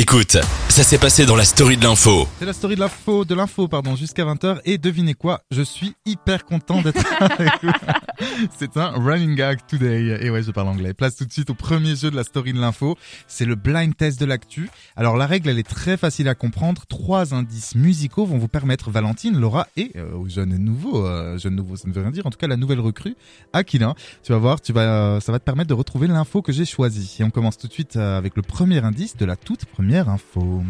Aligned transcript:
Écoute, 0.00 0.36
ça 0.78 0.84
s'est 0.84 0.98
passé 0.98 1.26
dans 1.26 1.34
la 1.34 1.44
story 1.44 1.76
de 1.76 1.82
l'info. 1.82 2.28
C'est 2.38 2.44
la 2.44 2.52
story 2.52 2.76
de 2.76 2.80
l'info, 2.80 3.24
de 3.24 3.34
l'info, 3.34 3.66
pardon, 3.66 3.96
jusqu'à 3.96 4.24
20h. 4.24 4.60
Et 4.64 4.78
devinez 4.78 5.14
quoi, 5.14 5.40
je 5.50 5.62
suis 5.62 5.94
hyper 6.06 6.44
content 6.44 6.82
d'être 6.82 7.04
avec 7.20 7.50
vous. 7.64 7.72
C'est 8.56 8.76
un 8.76 8.90
running 8.90 9.34
gag 9.34 9.58
today. 9.66 10.24
Et 10.24 10.30
ouais, 10.30 10.44
je 10.44 10.52
parle 10.52 10.68
anglais. 10.68 10.94
Place 10.94 11.16
tout 11.16 11.24
de 11.24 11.32
suite 11.32 11.50
au 11.50 11.54
premier 11.54 11.96
jeu 11.96 12.12
de 12.12 12.16
la 12.16 12.22
story 12.22 12.52
de 12.52 12.60
l'info. 12.60 12.96
C'est 13.26 13.44
le 13.44 13.56
blind 13.56 13.96
test 13.96 14.20
de 14.20 14.24
l'actu. 14.24 14.70
Alors 14.94 15.16
la 15.16 15.26
règle, 15.26 15.48
elle 15.48 15.58
est 15.58 15.68
très 15.68 15.96
facile 15.96 16.28
à 16.28 16.36
comprendre. 16.36 16.82
Trois 16.88 17.34
indices 17.34 17.74
musicaux 17.74 18.24
vont 18.24 18.38
vous 18.38 18.46
permettre, 18.46 18.92
Valentine, 18.92 19.36
Laura 19.36 19.66
et 19.76 19.90
euh, 19.96 20.14
aux 20.14 20.28
jeunes 20.28 20.58
nouveaux, 20.58 21.04
euh, 21.04 21.38
jeunes 21.38 21.56
nouveaux, 21.56 21.74
ça 21.74 21.88
ne 21.88 21.92
veut 21.92 22.02
rien 22.02 22.12
dire. 22.12 22.24
En 22.24 22.30
tout 22.30 22.38
cas, 22.38 22.46
la 22.46 22.56
nouvelle 22.56 22.78
recrue, 22.78 23.16
Aquilin. 23.52 23.96
Tu 24.22 24.30
vas 24.30 24.38
voir, 24.38 24.60
tu 24.60 24.72
vas, 24.72 24.82
euh, 25.16 25.20
ça 25.20 25.32
va 25.32 25.40
te 25.40 25.44
permettre 25.44 25.70
de 25.70 25.74
retrouver 25.74 26.06
l'info 26.06 26.40
que 26.40 26.52
j'ai 26.52 26.64
choisie. 26.64 27.16
Et 27.18 27.24
on 27.24 27.30
commence 27.30 27.58
tout 27.58 27.66
de 27.66 27.72
suite 27.72 27.96
euh, 27.96 28.16
avec 28.16 28.36
le 28.36 28.42
premier 28.42 28.84
indice 28.84 29.16
de 29.16 29.24
la 29.24 29.34
toute 29.34 29.64
première 29.64 30.08
info. 30.08 30.62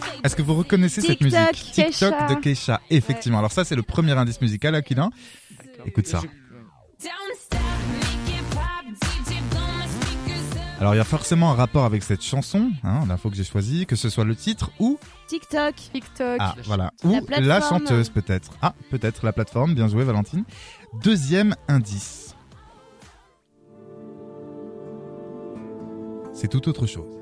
Fake. 0.00 0.24
Est-ce 0.24 0.36
que 0.36 0.42
vous 0.42 0.54
reconnaissez 0.54 1.00
cette 1.00 1.18
TikTok, 1.18 1.52
musique? 1.52 1.72
TikTok 1.74 2.10
Kesha. 2.10 2.34
de 2.34 2.40
Keisha, 2.40 2.80
effectivement. 2.90 3.38
Alors 3.38 3.52
ça, 3.52 3.64
c'est 3.64 3.76
le 3.76 3.82
premier 3.82 4.12
indice 4.12 4.40
musical, 4.40 4.74
Aquilin. 4.74 5.10
Écoute 5.86 6.06
ça. 6.06 6.22
Alors 10.80 10.94
il 10.94 10.96
y 10.96 11.00
a 11.00 11.04
forcément 11.04 11.50
un 11.50 11.54
rapport 11.54 11.84
avec 11.84 12.02
cette 12.02 12.22
chanson, 12.22 12.70
hein, 12.84 13.02
l'info 13.06 13.28
que 13.28 13.36
j'ai 13.36 13.44
choisie, 13.44 13.84
que 13.84 13.96
ce 13.96 14.08
soit 14.08 14.24
le 14.24 14.34
titre 14.34 14.70
ou 14.78 14.98
TikTok. 15.28 15.74
TikTok. 15.74 16.38
ah 16.40 16.54
voilà 16.64 16.90
La 17.04 17.10
ou 17.10 17.20
la, 17.42 17.60
chanteuse 17.60 18.08
peut-être. 18.08 18.52
Ah 18.62 18.72
peut-être 18.90 19.26
la 19.26 19.34
plateforme. 19.34 19.74
Bien 19.74 19.88
joué 19.88 20.04
Valentine. 20.04 20.44
Deuxième 21.04 21.54
indice. 21.68 22.34
C'est 26.32 26.48
tout 26.48 26.66
autre 26.66 26.86
chose. 26.86 27.14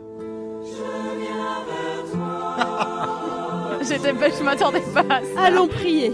J'étais 3.89 4.13
pas, 4.13 4.31
je 4.31 4.45
m'attendais 4.45 4.85
pas 4.95 5.01
à 5.01 5.21
ça. 5.21 5.47
Allons 5.47 5.67
prier. 5.67 6.13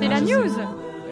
C'est 0.00 0.08
la 0.08 0.20
news. 0.22 0.48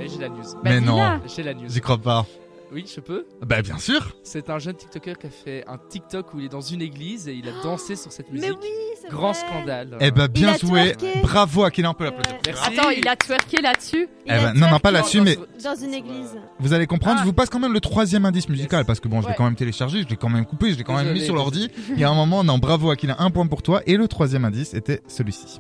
J'ai 0.07 0.19
la 0.19 0.29
news. 0.29 0.43
Bah, 0.55 0.61
Mais 0.65 0.81
non, 0.81 0.95
dis-la. 0.95 1.21
J'ai 1.35 1.43
la 1.43 1.55
news. 1.55 1.69
j'y 1.69 1.81
crois 1.81 1.99
pas. 1.99 2.27
Oui, 2.71 2.85
je 2.95 3.01
peux. 3.01 3.25
Bah 3.47 3.63
bien 3.63 3.79
sûr. 3.79 4.15
C'est 4.23 4.51
un 4.51 4.59
jeune 4.59 4.75
TikToker 4.75 5.17
qui 5.19 5.27
a 5.27 5.31
fait 5.31 5.65
un 5.67 5.79
TikTok 5.79 6.35
où 6.35 6.39
il 6.39 6.45
est 6.45 6.49
dans 6.51 6.61
une 6.61 6.83
église 6.83 7.27
et 7.27 7.33
il 7.33 7.49
a 7.49 7.53
dansé 7.63 7.97
sur 7.97 8.13
cette 8.13 8.31
musique. 8.31 8.47
Mais 8.51 8.55
oui, 8.55 8.69
c'est 9.01 9.09
Grand 9.09 9.33
vrai. 9.33 9.41
scandale. 9.41 9.97
Eh 10.01 10.11
ben 10.11 10.27
bien 10.29 10.55
joué. 10.59 10.93
twerké. 10.93 11.21
Bravo 11.23 11.65
Aquilin, 11.65 11.91
on 11.91 11.95
peut 11.95 12.05
l'applaudir. 12.05 12.35
Ouais. 12.35 12.41
Merci. 12.47 12.79
Attends, 12.79 12.91
il 12.91 13.09
a 13.09 13.17
twerké 13.17 13.63
là-dessus. 13.63 14.07
Eh 14.27 14.31
a 14.31 14.53
ben, 14.53 14.53
non, 14.61 14.71
non, 14.71 14.79
pas 14.81 14.91
là-dessus, 14.91 15.23
mais 15.23 15.39
Dans 15.65 15.77
une 15.77 15.95
église. 15.95 16.37
Vous 16.61 16.75
allez 16.75 16.87
comprendre, 16.87 17.17
Ah. 17.21 17.23
je 17.23 17.27
vous 17.27 17.33
passe 17.33 17.49
quand 17.49 17.59
même 17.59 17.73
le 17.73 17.81
troisième 17.81 18.27
indice 18.27 18.51
musical 18.51 18.85
parce 18.85 19.01
que 19.01 19.09
bon, 19.09 19.23
je 19.23 19.27
l'ai 19.29 19.31
Ouais. 19.31 19.35
quand 19.39 19.45
même 19.45 19.57
téléchargé, 19.57 20.03
je 20.03 20.09
l'ai 20.09 20.17
quand 20.19 20.29
même 20.29 20.45
coupé, 20.45 20.71
je 20.71 20.77
l'ai 20.77 20.85
quand 20.85 20.95
même 20.95 21.11
mis 21.15 21.25
sur 21.25 21.35
l'ordi. 21.37 21.71
Il 21.89 21.99
y 21.99 22.05
a 22.05 22.11
un 22.11 22.15
moment, 22.15 22.45
non, 22.45 22.59
bravo 22.59 22.91
Aquilin, 22.91 23.17
un 23.19 23.31
point 23.31 23.47
pour 23.47 23.63
toi. 23.63 23.81
Et 23.87 23.97
le 23.97 24.07
troisième 24.09 24.45
indice 24.45 24.75
était 24.75 25.01
celui-ci. 25.09 25.59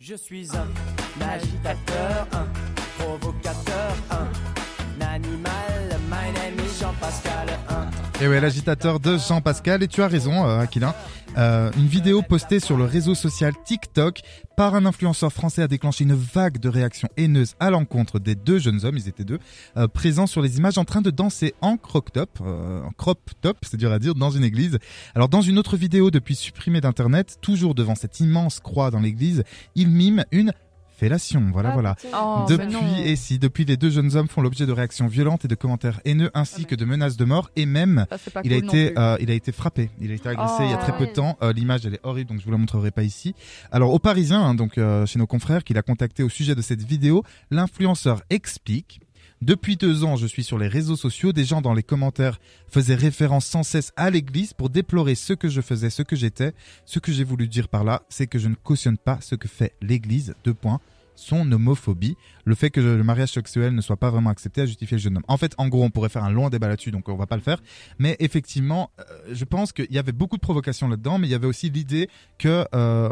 Je 0.00 0.16
suis 0.16 0.48
un 0.56 1.24
agitateur, 1.24 2.26
un 2.32 2.46
un. 4.10 4.42
Et 8.22 8.28
ouais, 8.28 8.40
l'agitateur 8.40 9.00
de 9.00 9.18
Jean-Pascal. 9.18 9.82
Et 9.82 9.88
tu 9.88 10.00
as 10.00 10.06
raison, 10.06 10.46
euh. 10.48 10.64
Euh, 11.38 11.70
une 11.76 11.86
vidéo 11.86 12.22
postée 12.22 12.60
sur 12.60 12.76
le 12.76 12.84
réseau 12.84 13.14
social 13.14 13.54
TikTok 13.64 14.20
par 14.56 14.74
un 14.74 14.84
influenceur 14.84 15.32
français 15.32 15.62
a 15.62 15.66
déclenché 15.66 16.04
une 16.04 16.14
vague 16.14 16.58
de 16.58 16.68
réactions 16.68 17.08
haineuses 17.16 17.54
à 17.58 17.70
l'encontre 17.70 18.18
des 18.18 18.34
deux 18.34 18.58
jeunes 18.58 18.84
hommes, 18.84 18.98
ils 18.98 19.08
étaient 19.08 19.24
deux, 19.24 19.38
euh, 19.78 19.88
présents 19.88 20.26
sur 20.26 20.42
les 20.42 20.58
images 20.58 20.76
en 20.76 20.84
train 20.84 21.00
de 21.00 21.10
danser 21.10 21.54
en 21.62 21.78
crop 21.78 22.12
top, 22.12 22.38
euh, 22.42 22.82
crop 22.98 23.18
top, 23.40 23.56
c'est 23.62 23.78
dur 23.78 23.90
à 23.90 23.98
dire, 23.98 24.14
dans 24.14 24.30
une 24.30 24.44
église. 24.44 24.78
Alors 25.14 25.30
dans 25.30 25.40
une 25.40 25.58
autre 25.58 25.78
vidéo 25.78 26.10
depuis 26.10 26.36
supprimée 26.36 26.82
d'internet, 26.82 27.38
toujours 27.40 27.74
devant 27.74 27.94
cette 27.94 28.20
immense 28.20 28.60
croix 28.60 28.90
dans 28.90 29.00
l'église, 29.00 29.42
il 29.74 29.88
mime 29.88 30.24
une 30.32 30.52
fellation. 31.02 31.42
Voilà, 31.52 31.70
Ah, 31.70 31.72
voilà. 31.72 31.96
Oh, 32.14 32.14
non. 32.14 32.44
Depuis, 32.46 33.00
et 33.04 33.16
si, 33.16 33.38
depuis 33.40 33.64
les 33.64 33.76
deux 33.76 33.90
jeunes 33.90 34.14
hommes 34.16 34.28
font 34.28 34.40
l'objet 34.40 34.66
de 34.66 34.72
réactions 34.72 35.08
violentes 35.08 35.44
et 35.44 35.48
de 35.48 35.54
commentaires 35.56 36.00
haineux 36.04 36.30
ainsi 36.34 36.64
que 36.64 36.76
de 36.76 36.84
menaces 36.84 37.16
de 37.16 37.24
mort 37.24 37.50
et 37.56 37.66
même 37.66 38.06
Ça, 38.10 38.18
pas 38.30 38.40
il 38.44 38.52
a 38.52 38.60
cool 38.60 38.68
été, 38.68 38.92
euh, 38.96 39.16
il 39.20 39.30
a 39.30 39.34
été 39.34 39.50
frappé. 39.50 39.90
Il 40.00 40.12
a 40.12 40.14
été 40.14 40.28
agressé 40.28 40.62
il 40.64 40.70
y 40.70 40.72
a 40.72 40.78
Oh. 40.78 40.82
très 40.82 40.96
peu 40.96 41.06
de 41.06 41.12
temps. 41.12 41.36
Euh, 41.42 41.52
L'image 41.52 41.86
elle 41.86 41.94
est 41.94 42.00
horrible 42.04 42.30
donc 42.30 42.38
je 42.40 42.44
vous 42.44 42.52
la 42.52 42.58
montrerai 42.58 42.90
pas 42.92 43.02
ici. 43.02 43.34
Alors 43.72 43.92
au 43.92 43.98
Parisien, 43.98 44.40
hein, 44.40 44.54
donc 44.54 44.78
euh, 44.78 45.04
chez 45.06 45.18
nos 45.18 45.26
confrères, 45.26 45.64
qu'il 45.64 45.76
a 45.76 45.82
contacté 45.82 46.22
au 46.22 46.28
sujet 46.28 46.54
de 46.54 46.62
cette 46.62 46.82
vidéo, 46.82 47.24
l'influenceur 47.50 48.22
explique. 48.30 49.00
Depuis 49.40 49.76
deux 49.76 50.04
ans, 50.04 50.14
je 50.14 50.28
suis 50.28 50.44
sur 50.44 50.56
les 50.56 50.68
réseaux 50.68 50.94
sociaux. 50.94 51.32
Des 51.32 51.44
gens 51.44 51.60
dans 51.62 51.74
les 51.74 51.82
commentaires 51.82 52.38
faisaient 52.68 52.94
référence 52.94 53.44
sans 53.44 53.64
cesse 53.64 53.90
à 53.96 54.08
l'église 54.08 54.52
pour 54.52 54.70
déplorer 54.70 55.16
ce 55.16 55.32
que 55.32 55.48
je 55.48 55.60
faisais, 55.60 55.90
ce 55.90 56.02
que 56.02 56.14
j'étais. 56.14 56.52
Ce 56.84 57.00
que 57.00 57.10
j'ai 57.10 57.24
voulu 57.24 57.48
dire 57.48 57.66
par 57.68 57.82
là, 57.82 58.02
c'est 58.08 58.28
que 58.28 58.38
je 58.38 58.46
ne 58.46 58.54
cautionne 58.54 58.98
pas 58.98 59.18
ce 59.20 59.34
que 59.34 59.48
fait 59.48 59.74
l'église. 59.82 60.34
Deux 60.44 60.54
points. 60.54 60.78
Son 61.14 61.50
homophobie, 61.52 62.16
le 62.44 62.54
fait 62.54 62.70
que 62.70 62.80
le 62.80 63.02
mariage 63.04 63.32
sexuel 63.32 63.74
ne 63.74 63.80
soit 63.80 63.96
pas 63.96 64.10
vraiment 64.10 64.30
accepté 64.30 64.62
a 64.62 64.66
justifié 64.66 64.96
le 64.96 65.02
jeune 65.02 65.16
homme. 65.16 65.24
En 65.28 65.36
fait, 65.36 65.54
en 65.58 65.68
gros, 65.68 65.84
on 65.84 65.90
pourrait 65.90 66.08
faire 66.08 66.24
un 66.24 66.30
long 66.30 66.48
débat 66.48 66.68
là-dessus, 66.68 66.90
donc 66.90 67.08
on 67.08 67.16
va 67.16 67.26
pas 67.26 67.36
le 67.36 67.42
faire. 67.42 67.58
Mais 67.98 68.16
effectivement, 68.18 68.90
euh, 68.98 69.02
je 69.32 69.44
pense 69.44 69.72
qu'il 69.72 69.90
y 69.90 69.98
avait 69.98 70.12
beaucoup 70.12 70.36
de 70.36 70.40
provocations 70.40 70.88
là-dedans, 70.88 71.18
mais 71.18 71.28
il 71.28 71.30
y 71.30 71.34
avait 71.34 71.46
aussi 71.46 71.70
l'idée 71.70 72.08
que, 72.38 72.48
euh, 72.48 72.64
euh, 72.74 73.08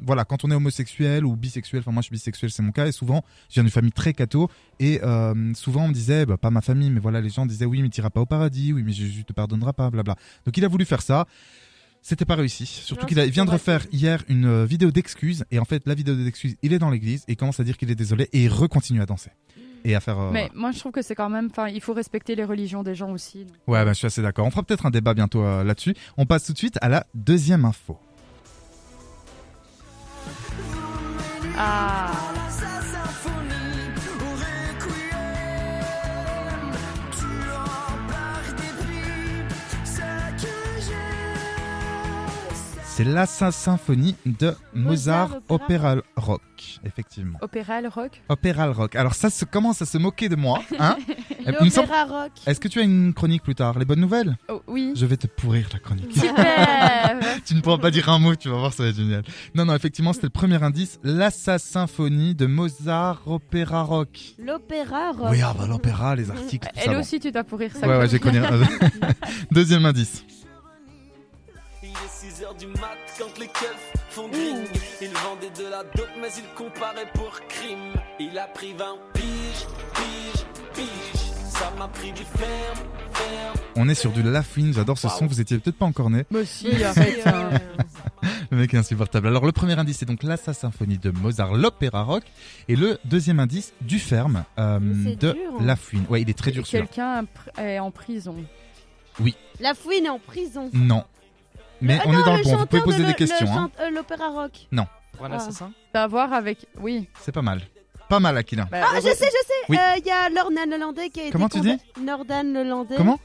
voilà, 0.00 0.24
quand 0.24 0.44
on 0.44 0.50
est 0.50 0.54
homosexuel 0.54 1.24
ou 1.24 1.36
bisexuel, 1.36 1.80
enfin 1.80 1.92
moi 1.92 2.02
je 2.02 2.06
suis 2.06 2.14
bisexuel, 2.14 2.50
c'est 2.50 2.62
mon 2.62 2.72
cas, 2.72 2.86
et 2.86 2.92
souvent, 2.92 3.24
je 3.48 3.54
viens 3.54 3.62
d'une 3.62 3.72
famille 3.72 3.92
très 3.92 4.12
catho, 4.12 4.50
et 4.80 5.00
souvent 5.54 5.84
on 5.84 5.88
me 5.88 5.94
disait, 5.94 6.26
bah, 6.26 6.36
pas 6.36 6.50
ma 6.50 6.60
famille, 6.60 6.90
mais 6.90 7.00
voilà, 7.00 7.20
les 7.20 7.30
gens 7.30 7.46
disaient, 7.46 7.66
oui, 7.66 7.82
mais 7.82 7.88
tu 7.88 8.00
iras 8.00 8.10
pas 8.10 8.20
au 8.20 8.26
paradis, 8.26 8.72
oui, 8.72 8.82
mais 8.84 8.92
je 8.92 9.22
te 9.22 9.32
pardonnerai 9.32 9.72
pas, 9.72 9.90
blabla. 9.90 10.16
Donc 10.44 10.56
il 10.56 10.64
a 10.64 10.68
voulu 10.68 10.84
faire 10.84 11.02
ça. 11.02 11.26
C'était 12.02 12.24
pas 12.24 12.36
réussi. 12.36 12.64
Surtout 12.66 13.06
qu'il 13.06 13.20
vient 13.20 13.44
de 13.44 13.50
refaire 13.50 13.86
hier 13.92 14.22
une 14.28 14.46
euh, 14.46 14.64
vidéo 14.64 14.90
d'excuses 14.90 15.44
et 15.50 15.58
en 15.58 15.64
fait 15.64 15.82
la 15.86 15.94
vidéo 15.94 16.14
d'excuses, 16.14 16.56
il 16.62 16.72
est 16.72 16.78
dans 16.78 16.90
l'église 16.90 17.24
et 17.28 17.36
commence 17.36 17.60
à 17.60 17.64
dire 17.64 17.76
qu'il 17.76 17.90
est 17.90 17.94
désolé 17.94 18.28
et 18.32 18.44
il 18.44 18.48
recontinue 18.48 19.02
à 19.02 19.06
danser 19.06 19.30
et 19.84 19.94
à 19.94 20.00
faire. 20.00 20.18
euh, 20.18 20.30
Mais 20.32 20.50
moi, 20.54 20.70
je 20.72 20.78
trouve 20.78 20.92
que 20.92 21.02
c'est 21.02 21.14
quand 21.14 21.28
même. 21.28 21.48
Enfin, 21.50 21.68
il 21.68 21.80
faut 21.80 21.92
respecter 21.92 22.34
les 22.34 22.44
religions 22.44 22.82
des 22.82 22.94
gens 22.94 23.10
aussi. 23.12 23.44
donc. 23.44 23.54
Ouais, 23.66 23.84
ben, 23.84 23.92
je 23.92 23.98
suis 23.98 24.06
assez 24.06 24.22
d'accord. 24.22 24.46
On 24.46 24.50
fera 24.50 24.62
peut-être 24.62 24.86
un 24.86 24.90
débat 24.90 25.14
bientôt 25.14 25.42
euh, 25.42 25.64
là-dessus. 25.64 25.94
On 26.16 26.26
passe 26.26 26.44
tout 26.44 26.52
de 26.52 26.58
suite 26.58 26.78
à 26.80 26.88
la 26.88 27.06
deuxième 27.14 27.64
info. 27.64 27.98
Ah. 31.56 32.27
C'est 42.98 43.04
la 43.04 43.26
Symphonie 43.26 44.16
de 44.26 44.56
Mozart, 44.74 45.28
Mozart, 45.28 45.40
Opéra 45.50 45.94
Rock, 46.16 46.80
effectivement. 46.84 47.38
Opéra, 47.42 47.78
rock. 47.88 48.20
Opéra 48.28 48.72
Rock. 48.72 48.96
Alors 48.96 49.14
ça 49.14 49.30
se 49.30 49.44
commence 49.44 49.80
à 49.80 49.86
se 49.86 49.98
moquer 49.98 50.28
de 50.28 50.34
moi, 50.34 50.64
hein 50.80 50.96
semble- 51.46 51.86
L'opéra 51.86 52.04
rock. 52.06 52.32
Est-ce 52.44 52.58
que 52.58 52.66
tu 52.66 52.80
as 52.80 52.82
une 52.82 53.14
chronique 53.14 53.44
plus 53.44 53.54
tard 53.54 53.78
Les 53.78 53.84
bonnes 53.84 54.00
nouvelles? 54.00 54.36
Oh, 54.48 54.62
oui. 54.66 54.94
Je 54.96 55.06
vais 55.06 55.16
te 55.16 55.28
pourrir 55.28 55.68
la 55.72 55.78
chronique. 55.78 56.12
Super. 56.12 57.20
tu 57.46 57.54
ne 57.54 57.60
pourras 57.60 57.78
pas 57.78 57.92
dire 57.92 58.08
un 58.08 58.18
mot, 58.18 58.34
tu 58.34 58.48
vas 58.48 58.56
voir, 58.56 58.72
ça 58.72 58.82
va 58.82 58.88
être 58.88 58.96
génial. 58.96 59.22
Non, 59.54 59.64
non, 59.64 59.76
effectivement, 59.76 60.12
c'était 60.12 60.26
le 60.26 60.30
premier 60.30 60.60
indice. 60.60 60.98
La 61.04 61.30
Symphonie 61.30 62.34
de 62.34 62.46
Mozart, 62.46 63.22
Opéra 63.26 63.82
Rock. 63.84 64.18
L'opéra 64.44 65.12
rock. 65.12 65.28
Oui, 65.30 65.38
ah 65.40 65.54
bah 65.56 65.68
l'opéra, 65.68 66.16
les 66.16 66.32
articles, 66.32 66.66
ça. 66.74 66.82
Elle 66.84 66.94
bon. 66.94 66.98
aussi, 66.98 67.20
tu 67.20 67.30
dois 67.30 67.44
pourrir 67.44 67.70
ça. 67.76 67.86
Ouais, 67.86 67.96
ouais, 67.96 68.08
j'ai 68.08 68.18
connu. 68.18 68.40
Deuxième 69.52 69.86
indice. 69.86 70.24
Il 72.22 72.28
est 72.28 72.30
6 72.32 72.42
heures 72.44 72.54
du 72.54 72.66
mat 72.66 72.96
quand 73.18 73.38
les 73.38 73.46
keufs 73.48 73.92
font 74.10 74.28
drink. 74.28 74.68
Il 75.00 75.08
vendait 75.10 75.50
de 75.56 75.68
la 75.70 75.84
dope, 75.84 76.08
mais 76.20 76.28
il 76.36 76.44
comparait 76.56 77.08
pour 77.14 77.38
crime. 77.48 77.92
Il 78.18 78.38
a 78.38 78.46
pris 78.46 78.72
20 78.72 78.84
piges, 79.14 79.66
piges, 79.94 80.44
piges. 80.74 81.20
Ça 81.48 81.72
m'a 81.78 81.88
pris 81.88 82.12
du 82.12 82.22
ferme, 82.22 82.78
ferme. 83.12 83.56
On 83.76 83.88
est 83.88 83.94
sur 83.94 84.12
du 84.12 84.22
Lafouine, 84.22 84.72
j'adore 84.72 84.98
ce 84.98 85.08
son, 85.08 85.26
vous 85.26 85.40
étiez 85.40 85.58
peut-être 85.58 85.76
pas 85.78 85.86
encore 85.86 86.10
né. 86.10 86.24
Mais 86.30 86.44
si, 86.44 86.82
arrête. 86.84 87.26
hein. 87.26 87.50
Le 88.50 88.56
mec 88.56 88.72
est 88.74 88.78
insupportable. 88.78 89.26
Alors 89.28 89.44
le 89.44 89.52
premier 89.52 89.78
indice 89.78 89.98
c'est 89.98 90.06
donc 90.06 90.22
la 90.22 90.36
Sa 90.36 90.54
symphonie 90.54 90.98
de 90.98 91.10
Mozart, 91.10 91.54
l'opéra 91.54 92.02
rock. 92.02 92.24
Et 92.68 92.76
le 92.76 92.98
deuxième 93.04 93.40
indice, 93.40 93.72
du 93.80 93.98
ferme 93.98 94.44
euh, 94.58 94.78
de 94.78 95.32
dur, 95.32 95.34
hein. 95.52 95.64
Lafouine. 95.64 96.04
Ouais, 96.08 96.22
il 96.22 96.30
est 96.30 96.38
très 96.38 96.50
dur. 96.50 96.64
Quelqu'un 96.64 97.24
est 97.58 97.78
en 97.78 97.90
prison. 97.90 98.36
La 99.60 99.74
fouine 99.74 100.06
est 100.06 100.10
en 100.10 100.20
prison. 100.20 100.70
Non. 100.72 101.04
Mais 101.80 101.98
Ah 102.00 102.04
on 102.06 102.12
non, 102.12 102.20
est 102.20 102.24
dans 102.24 102.36
le 102.36 102.42
bon, 102.42 102.56
vous 102.56 102.66
pouvez 102.66 102.82
poser 102.82 102.98
de 102.98 103.02
des 103.04 103.08
le- 103.08 103.14
questions. 103.14 103.46
hein. 103.52 103.70
euh, 103.80 103.90
L'opéra 103.90 104.28
rock. 104.28 104.52
Pour 105.16 105.26
un 105.26 105.32
Ah. 105.32 105.36
assassin 105.36 105.72
Ça 105.92 106.02
a 106.02 106.04
à 106.04 106.06
voir 106.08 106.32
avec. 106.32 106.66
Oui. 106.80 107.08
C'est 107.20 107.32
pas 107.32 107.42
mal. 107.42 107.60
Pas 108.08 108.20
mal, 108.20 108.36
Aquilin. 108.38 108.66
Bah, 108.70 108.84
Ah, 108.90 108.96
je 108.96 109.02
sais, 109.02 109.10
je 109.12 109.16
sais. 109.46 109.64
Oui. 109.68 109.76
Euh, 109.76 109.96
Il 109.98 110.06
y 110.06 110.10
a 110.10 110.28
Lordan 110.30 110.64
Lelandais 110.70 111.08
qui 111.10 111.20
a 111.20 111.22
été 111.24 111.32
Comment 111.32 111.48
tu 111.48 111.60
dis 111.60 111.76
Nordan 112.00 112.42
Lelandais. 112.54 112.94
Comment 112.96 113.18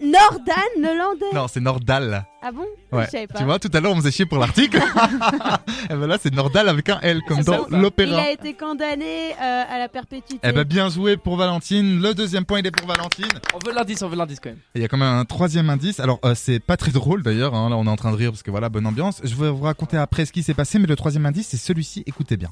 Nordan 0.00 0.52
le 0.78 0.96
Landais. 0.98 1.34
Non, 1.34 1.46
c'est 1.48 1.60
Nordal. 1.60 2.24
Ah 2.42 2.52
bon? 2.52 2.64
Ouais. 2.92 3.06
Je 3.06 3.10
savais 3.10 3.26
pas. 3.26 3.38
Tu 3.38 3.44
vois, 3.44 3.58
tout 3.58 3.70
à 3.72 3.80
l'heure, 3.80 3.92
on 3.92 3.96
faisait 3.96 4.10
chier 4.10 4.26
pour 4.26 4.38
l'article. 4.38 4.76
Et 5.90 5.94
ben 5.94 6.06
là, 6.06 6.18
c'est 6.20 6.32
Nordal 6.34 6.68
avec 6.68 6.88
un 6.88 7.00
L, 7.00 7.20
comme 7.26 7.40
dans 7.42 7.64
pas? 7.64 7.68
Il 7.72 7.78
l'opéra. 7.78 8.20
a 8.22 8.30
été 8.30 8.54
condamné 8.54 9.32
euh, 9.32 9.62
à 9.68 9.78
la 9.78 9.88
perpétuité. 9.88 10.40
Eh 10.46 10.52
ben, 10.52 10.64
bien 10.64 10.88
joué 10.90 11.16
pour 11.16 11.36
Valentine. 11.36 12.00
Le 12.00 12.12
deuxième 12.14 12.44
point, 12.44 12.58
il 12.60 12.66
est 12.66 12.70
pour 12.70 12.86
Valentine. 12.86 13.26
On 13.54 13.58
veut 13.66 13.74
l'indice, 13.74 14.02
on 14.02 14.08
veut 14.08 14.16
l'indice 14.16 14.40
quand 14.40 14.50
même. 14.50 14.58
Et 14.74 14.78
Il 14.78 14.82
y 14.82 14.84
a 14.84 14.88
quand 14.88 14.98
même 14.98 15.08
un 15.16 15.24
troisième 15.24 15.70
indice. 15.70 16.00
Alors, 16.00 16.18
euh, 16.24 16.34
c'est 16.34 16.60
pas 16.60 16.76
très 16.76 16.90
drôle 16.90 17.22
d'ailleurs. 17.22 17.54
hein. 17.54 17.70
Là, 17.70 17.76
on 17.76 17.86
est 17.86 17.90
en 17.90 17.96
train 17.96 18.10
de 18.12 18.16
rire 18.16 18.30
parce 18.30 18.42
que 18.42 18.50
voilà, 18.50 18.68
bonne 18.68 18.86
ambiance. 18.86 19.20
Je 19.24 19.34
vais 19.34 19.50
vous 19.50 19.62
raconter 19.62 19.96
après 19.96 20.26
ce 20.26 20.32
qui 20.32 20.42
s'est 20.42 20.54
passé, 20.54 20.78
mais 20.78 20.86
le 20.86 20.96
troisième 20.96 21.24
indice, 21.26 21.48
c'est 21.48 21.56
celui-ci. 21.56 22.02
Écoutez 22.06 22.36
bien. 22.36 22.50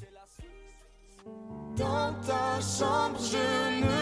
Dans 1.76 2.12
ta 2.26 2.60
chambre, 2.60 3.18
je 3.18 3.80
ne 3.84 4.01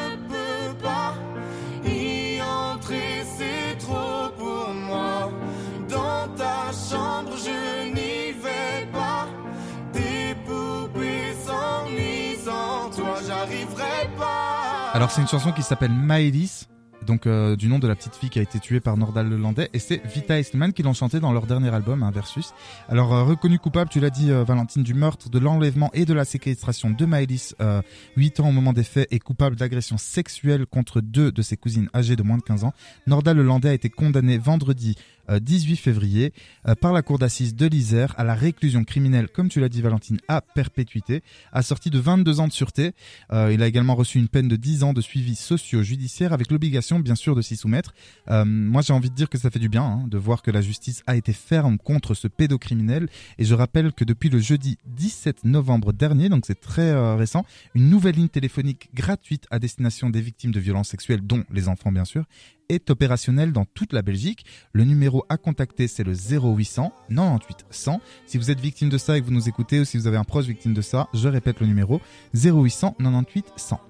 Alors, 14.92 15.12
c'est 15.12 15.20
une 15.20 15.28
chanson 15.28 15.52
qui 15.52 15.62
s'appelle 15.62 15.92
Maëlys. 15.92 16.68
Donc 17.06 17.26
euh, 17.26 17.56
du 17.56 17.68
nom 17.68 17.78
de 17.78 17.88
la 17.88 17.96
petite 17.96 18.14
fille 18.14 18.28
qui 18.28 18.38
a 18.38 18.42
été 18.42 18.58
tuée 18.58 18.80
par 18.80 18.98
Nordal 18.98 19.26
le 19.26 19.38
Landais 19.38 19.70
et 19.72 19.78
c'est 19.78 20.04
Vita 20.06 20.38
et 20.38 20.42
Slimane 20.42 20.74
qui 20.74 20.82
l'ont 20.82 20.92
chanté 20.92 21.18
dans 21.18 21.32
leur 21.32 21.46
dernier 21.46 21.74
album 21.74 22.02
un 22.02 22.10
Versus. 22.10 22.52
Alors 22.90 23.14
euh, 23.14 23.24
reconnu 23.24 23.58
coupable, 23.58 23.88
tu 23.88 24.00
l'as 24.00 24.10
dit 24.10 24.30
euh, 24.30 24.44
Valentine 24.44 24.82
du 24.82 24.92
meurtre, 24.92 25.30
de 25.30 25.38
l'enlèvement 25.38 25.90
et 25.94 26.04
de 26.04 26.12
la 26.12 26.26
séquestration 26.26 26.90
de 26.90 27.06
Maëlys, 27.06 27.54
euh, 27.62 27.80
8 28.16 28.40
ans 28.40 28.48
au 28.50 28.52
moment 28.52 28.74
des 28.74 28.84
faits 28.84 29.08
et 29.10 29.18
coupable 29.18 29.56
d'agression 29.56 29.96
sexuelle 29.96 30.66
contre 30.66 31.00
deux 31.00 31.32
de 31.32 31.40
ses 31.40 31.56
cousines 31.56 31.88
âgées 31.94 32.16
de 32.16 32.22
moins 32.22 32.36
de 32.36 32.42
15 32.42 32.64
ans. 32.64 32.74
Nordal 33.06 33.38
le 33.38 33.44
Landais 33.44 33.70
a 33.70 33.74
été 33.74 33.88
condamné 33.88 34.36
vendredi 34.36 34.94
euh, 34.94 35.00
18 35.38 35.76
février 35.76 36.32
euh, 36.66 36.74
par 36.74 36.92
la 36.92 37.02
cour 37.02 37.18
d'assises 37.18 37.54
de 37.54 37.66
l'Isère 37.66 38.14
à 38.18 38.24
la 38.24 38.34
réclusion 38.34 38.84
criminelle, 38.84 39.28
comme 39.28 39.48
tu 39.48 39.60
l'as 39.60 39.68
dit 39.68 39.82
Valentine, 39.82 40.18
à 40.28 40.40
perpétuité, 40.40 41.22
assorti 41.52 41.90
de 41.90 41.98
22 41.98 42.40
ans 42.40 42.48
de 42.48 42.52
sûreté. 42.52 42.92
Euh, 43.32 43.52
il 43.52 43.62
a 43.62 43.66
également 43.66 43.94
reçu 43.94 44.18
une 44.18 44.28
peine 44.28 44.48
de 44.48 44.56
10 44.56 44.84
ans 44.84 44.92
de 44.92 45.00
suivi 45.00 45.34
socio-judiciaire 45.34 46.32
avec 46.32 46.50
l'obligation 46.50 46.98
bien 46.98 47.14
sûr 47.14 47.36
de 47.36 47.42
s'y 47.42 47.56
soumettre. 47.56 47.94
Euh, 48.30 48.44
moi 48.44 48.82
j'ai 48.82 48.92
envie 48.92 49.10
de 49.10 49.14
dire 49.14 49.28
que 49.28 49.38
ça 49.38 49.50
fait 49.50 49.58
du 49.58 49.68
bien 49.68 49.82
hein, 49.82 50.04
de 50.08 50.18
voir 50.18 50.42
que 50.42 50.50
la 50.50 50.60
justice 50.60 51.02
a 51.06 51.16
été 51.16 51.32
ferme 51.32 51.78
contre 51.78 52.14
ce 52.14 52.28
pédocriminel 52.28 53.08
et 53.38 53.44
je 53.44 53.54
rappelle 53.54 53.92
que 53.92 54.04
depuis 54.04 54.28
le 54.28 54.38
jeudi 54.38 54.78
17 54.86 55.44
novembre 55.44 55.92
dernier, 55.92 56.28
donc 56.28 56.44
c'est 56.46 56.60
très 56.60 56.90
euh, 56.90 57.16
récent, 57.16 57.44
une 57.74 57.88
nouvelle 57.88 58.16
ligne 58.16 58.28
téléphonique 58.28 58.90
gratuite 58.94 59.46
à 59.50 59.58
destination 59.58 60.10
des 60.10 60.20
victimes 60.20 60.52
de 60.52 60.60
violences 60.60 60.88
sexuelles, 60.88 61.20
dont 61.22 61.44
les 61.50 61.68
enfants 61.68 61.92
bien 61.92 62.04
sûr, 62.04 62.24
est 62.70 62.90
opérationnelle 62.90 63.52
dans 63.52 63.64
toute 63.64 63.92
la 63.92 64.02
Belgique. 64.02 64.44
Le 64.72 64.84
numéro 64.84 65.24
à 65.28 65.36
contacter, 65.36 65.88
c'est 65.88 66.04
le 66.04 66.12
0800 66.12 66.92
98 67.08 67.66
100. 67.70 68.00
Si 68.26 68.38
vous 68.38 68.50
êtes 68.50 68.60
victime 68.60 68.88
de 68.88 68.98
ça 68.98 69.16
et 69.16 69.20
que 69.20 69.26
vous 69.26 69.32
nous 69.32 69.48
écoutez 69.48 69.80
ou 69.80 69.84
si 69.84 69.98
vous 69.98 70.06
avez 70.06 70.16
un 70.16 70.24
proche 70.24 70.46
victime 70.46 70.74
de 70.74 70.82
ça, 70.82 71.08
je 71.12 71.28
répète 71.28 71.60
le 71.60 71.66
numéro 71.66 72.00
0800 72.34 72.96
98 72.98 73.46
100. 73.56 73.80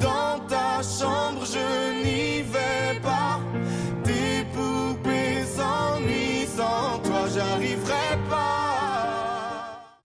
Dans 0.00 0.38
ta 0.46 0.82
chambre. 0.82 1.65